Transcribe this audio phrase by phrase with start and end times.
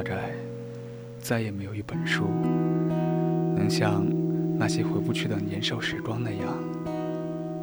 [0.00, 0.30] 大概
[1.20, 2.24] 再也没有一本书
[3.54, 4.02] 能像
[4.58, 6.40] 那些回不去的年少时光那样，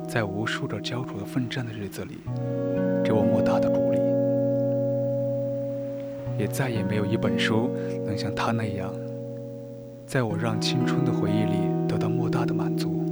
[0.08, 2.20] 在无数个焦灼的奋战的日子里，
[3.04, 3.98] 给我莫大的鼓励。
[6.38, 7.72] 也再也没有一本书
[8.06, 8.94] 能像他那样，
[10.06, 13.04] 在我让青春的回忆里得到莫大的满足。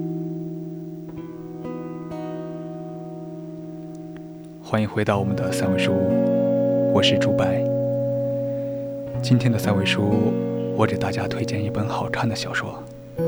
[4.61, 7.74] 欢迎回到我们的三味书屋，我是朱白。
[9.27, 10.31] 今天的三味书，
[10.77, 12.77] 我给大家推荐一本好看的小说，《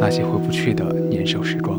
[0.00, 1.78] 那些回不去的年少时光》。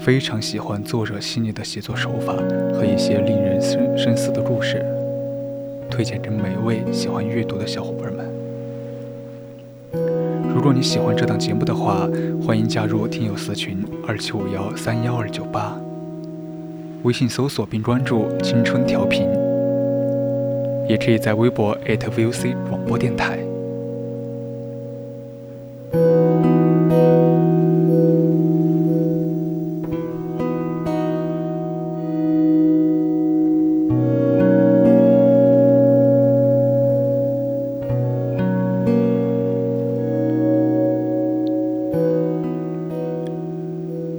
[0.00, 2.32] 非常喜欢作者细腻的写作手法
[2.72, 4.82] 和一些令人深深思的故事，
[5.90, 8.26] 推荐给每位喜欢阅读的小伙伴们。
[10.54, 12.08] 如果你喜欢这档节目的话，
[12.42, 15.78] 欢迎加入听友私群二七五幺三幺二九八，
[17.02, 19.28] 微信搜索并关注“青春调频”，
[20.90, 23.38] 也可以在微博 @VOC 广播电台。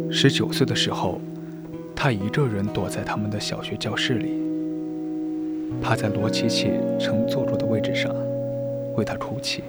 [0.09, 1.19] 十九岁的时候，
[1.93, 4.40] 他一个人躲在他们的小学教室里，
[5.79, 8.11] 趴在罗琪琪曾坐过的位置上，
[8.95, 9.63] 为她哭泣。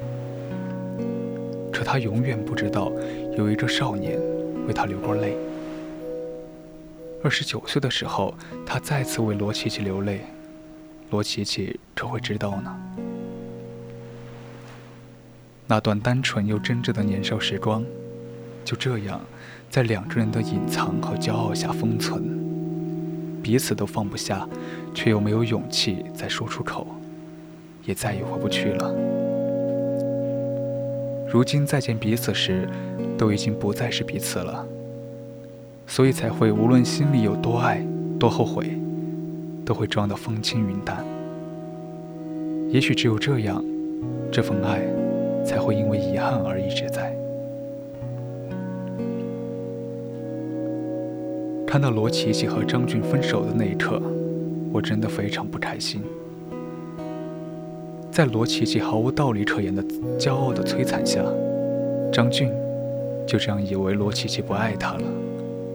[1.71, 2.93] 可他永远不知道，
[3.37, 4.19] 有一个少年
[4.67, 5.37] 为他流过泪。
[7.25, 8.35] 二十九岁的时候，
[8.67, 10.21] 他再次为罗琪琪流泪，
[11.11, 12.77] 罗琪琪可会知道呢？
[15.67, 17.85] 那段单纯又真挚的年少时光，
[18.65, 19.21] 就这样。
[19.71, 22.23] 在两个人的隐藏和骄傲下封存，
[23.43, 24.49] 彼此都放不下，
[24.95, 26.87] 却又没有勇气再说出口，
[27.85, 28.95] 也再也回不去了。
[31.29, 32.69] 如今再见彼此时，
[33.19, 34.65] 都已经不再是彼此了，
[35.87, 37.85] 所以才会无论心里有多爱、
[38.19, 38.79] 多后悔，
[39.65, 41.05] 都会装得风轻云淡。
[42.71, 43.65] 也许只有这样，
[44.31, 44.83] 这份爱
[45.45, 47.22] 才会因为遗憾而一直在。
[51.73, 53.99] 看到罗琪琪和张俊分手的那一刻，
[54.75, 56.03] 我真的非常不开心。
[58.11, 59.83] 在罗琪琪毫无道理可言的
[60.19, 61.25] 骄傲的摧残下，
[62.13, 62.51] 张俊
[63.27, 65.03] 就这样以为罗琪琪不爱他了，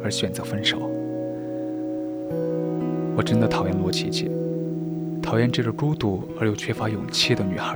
[0.03, 0.77] 而选择分手。
[3.15, 4.29] 我真的讨厌罗琪琪，
[5.19, 7.75] 讨厌这个孤独而又缺乏勇气的女孩，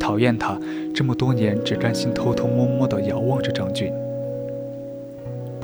[0.00, 0.58] 讨厌她
[0.94, 3.92] 这么多年只甘心偷偷摸摸地遥望着张俊。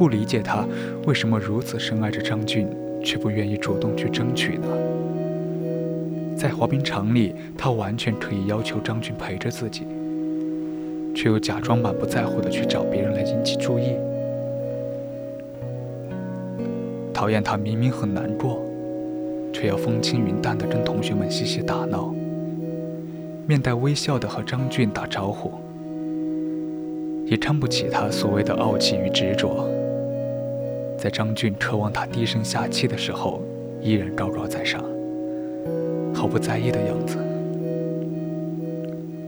[0.02, 0.66] 不理解他
[1.06, 2.66] 为什么如此深爱着张俊，
[3.04, 4.66] 却不愿意主动去争取呢？
[6.36, 9.86] 在滑冰场里，他完全可以要求张俊陪着自己，
[11.14, 13.92] 却又假装满不在乎的去找别人来引起注意。
[17.14, 18.60] 讨厌他明明很难过，
[19.52, 22.12] 却要风轻云淡的跟同学们嬉戏打闹，
[23.46, 25.52] 面带微笑的和张俊打招呼，
[27.26, 29.71] 也看不起他所谓的傲气与执着。
[31.02, 33.42] 在张俊渴望他低声下气的时候，
[33.80, 34.80] 依然高高在上，
[36.14, 37.16] 毫不在意的样子。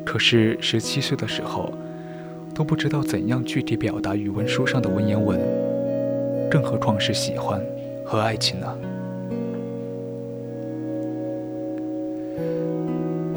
[0.05, 1.73] 可是十七岁的时候，
[2.55, 5.37] 都不知道怎样具体表达语文书上的文言文，
[6.49, 7.61] 更何况是喜欢
[8.05, 8.79] 和爱情呢？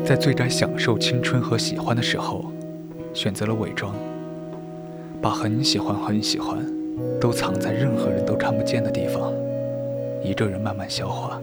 [0.06, 2.46] 在最该享受青春和喜欢的时候，
[3.16, 3.96] 选择了伪装，
[5.20, 6.77] 把很喜欢很喜欢。
[7.20, 9.34] 都藏在任何人都看不见的地方，
[10.24, 11.42] 一个人慢慢消化。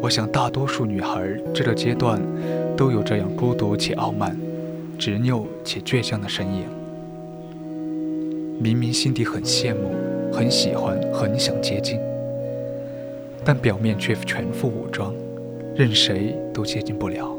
[0.00, 1.22] 我想，大多数女孩
[1.54, 2.20] 这个阶段
[2.76, 4.36] 都有这样孤独且傲慢、
[4.98, 6.64] 执拗且倔强的身影。
[8.60, 9.92] 明明心底很羡慕、
[10.32, 12.00] 很喜欢、很想接近，
[13.44, 15.14] 但表面却全副武装，
[15.76, 17.36] 任谁都接近不了。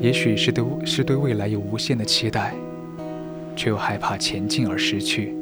[0.00, 2.54] 也许是对是对未来有无限的期待，
[3.56, 5.34] 却又害怕前进而失去。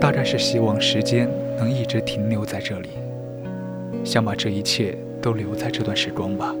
[0.00, 1.28] 大概是希望时间
[1.58, 2.90] 能一直停留在这里，
[4.04, 6.54] 想把这一切都留在这段时光吧。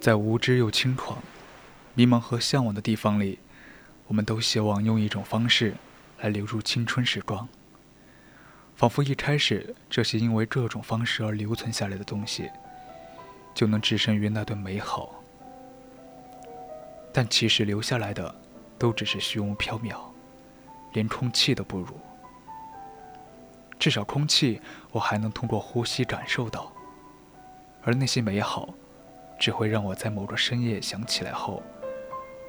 [0.00, 1.18] 在无知又轻狂、
[1.98, 3.40] 迷茫和向往的地方里，
[4.06, 5.74] 我们都希望用一种方式
[6.20, 7.48] 来留住青春时光。
[8.76, 12.48] 仿佛一开始，这些因为这种方式而留存下来的东西，
[13.52, 15.12] 就能置身于那段美好。
[17.12, 18.32] 但其实留下来的，
[18.78, 19.98] 都只是虚无缥缈，
[20.92, 21.98] 连空气都不如。
[23.76, 24.62] 至少空气，
[24.92, 26.72] 我还能通过呼吸感受到，
[27.82, 28.72] 而那些美好。
[29.36, 31.62] 只会让我在某个深夜想起来后，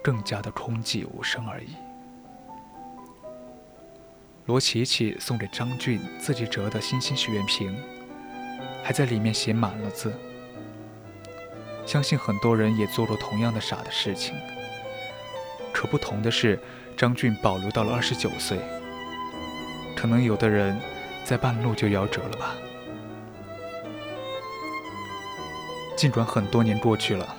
[0.03, 1.75] 更加的空寂无声而已。
[4.45, 7.75] 罗琪琪送给张俊自己折的星星许愿瓶，
[8.83, 10.11] 还在里面写满了字。
[11.85, 14.35] 相信很多人也做过同样的傻的事情，
[15.73, 16.59] 可不同的是，
[16.97, 18.59] 张俊保留到了二十九岁。
[19.95, 20.79] 可能有的人
[21.23, 22.55] 在半路就夭折了吧。
[25.95, 27.35] 尽管很多年过去了，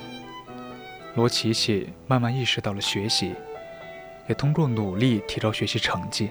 [1.14, 3.34] 罗琪琪慢慢意识到了学习，
[4.28, 6.30] 也通过努力提高学习成绩。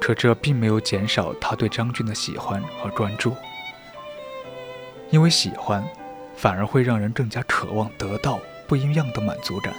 [0.00, 3.34] 可这并没有减少他对张俊的喜欢和关注，
[5.10, 5.82] 因为喜欢，
[6.36, 9.72] 反而会让人更加渴望得到不一样的满足感，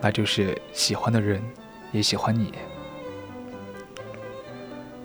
[0.00, 1.40] 那就是喜欢的人
[1.92, 2.52] 也喜欢你。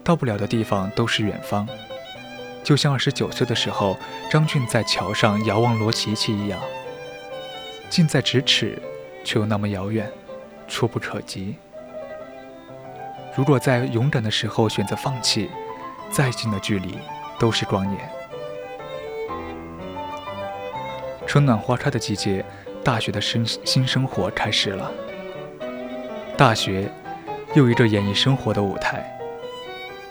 [0.03, 1.68] 到不了的地方都是远方。
[2.63, 3.97] 就像二十九岁的时候，
[4.31, 6.59] 张俊在桥上遥望罗琪琪一样，
[7.89, 8.78] 近在咫尺，
[9.24, 10.12] 却又那么遥远，
[10.68, 11.56] 触不可及。
[13.36, 15.50] 如果在勇敢的时候选择放弃，
[16.10, 16.98] 再近的距离
[17.39, 18.10] 都是光年。
[21.25, 22.44] 春暖花开的季节，
[22.84, 24.92] 大学的生新生活开始了。
[26.38, 26.90] 大学，
[27.54, 29.13] 又一个演绎生活的舞台。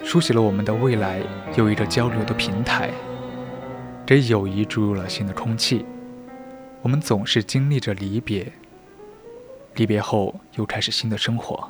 [0.03, 1.21] 书写了我们的未来，
[1.57, 2.91] 又一个交流的平台，
[4.07, 5.85] 给友谊注入了新的空气。
[6.87, 8.47] 我们总是经历着离别，
[9.75, 11.69] 离别后又开始新的生活，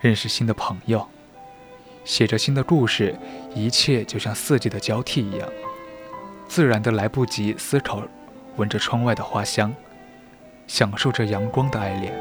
[0.00, 1.06] 认识新的朋友，
[2.04, 3.14] 写着新的故事。
[3.54, 5.48] 一切就像四季的交替一样，
[6.48, 8.02] 自然的来不及思考，
[8.56, 9.72] 闻着窗外的花香，
[10.66, 12.12] 享受着阳光的爱恋。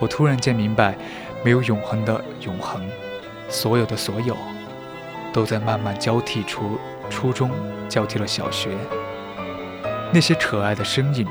[0.00, 0.96] 我突然间明白，
[1.44, 2.84] 没有永恒的永恒。
[3.48, 4.36] 所有的所有，
[5.32, 7.52] 都在慢慢交替出初中，
[7.88, 8.70] 交替了小学；
[10.12, 11.26] 那些可爱的身影，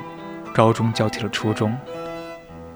[0.53, 1.71] 高中交替了初中；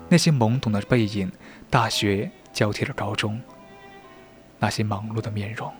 [0.09, 1.31] 那些懵懂的背影，
[1.69, 3.39] 大学交替了高中；
[4.59, 5.71] 那些忙碌的面容，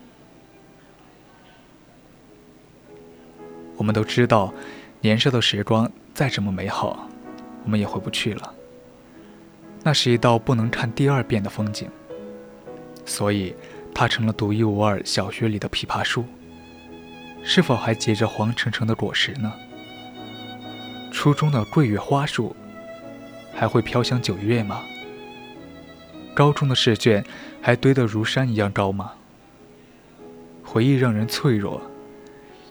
[3.76, 4.52] 我们都知道，
[5.02, 7.06] 年少的时光再怎么美好，
[7.64, 8.54] 我们也回不去了。
[9.82, 11.90] 那是一道不能看第二遍的风景。
[13.04, 13.54] 所以，
[13.94, 16.24] 它成了独一无二小学里的枇杷树。
[17.42, 19.52] 是否还结着黄澄澄的果实呢？
[21.14, 22.54] 初中的桂月花树，
[23.54, 24.82] 还会飘香九月吗？
[26.34, 27.24] 高中的试卷，
[27.62, 29.12] 还堆得如山一样高吗？
[30.64, 31.80] 回忆让人脆弱，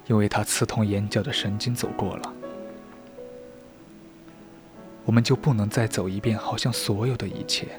[0.08, 2.34] 因为它刺痛眼角的神经走过了，
[5.06, 7.70] 我们就不能再走一遍，好像所有的一切，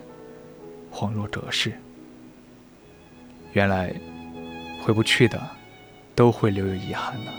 [0.91, 1.75] 恍若隔世。
[3.53, 3.95] 原来，
[4.83, 5.41] 回不去的，
[6.15, 7.31] 都会留有遗憾呢。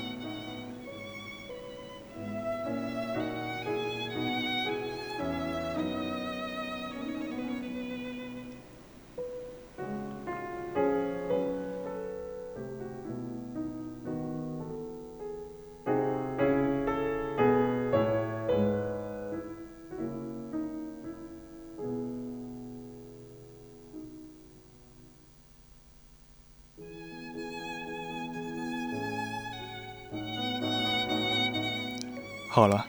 [32.56, 32.88] 好了，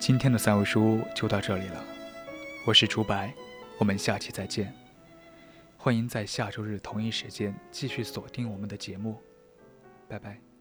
[0.00, 1.84] 今天的三味书屋就到这里了。
[2.66, 3.32] 我是竹白，
[3.78, 4.74] 我们下期再见。
[5.76, 9.22] 欢迎在下周日同一时间继续锁定我们的节目，
[10.08, 10.51] 拜拜。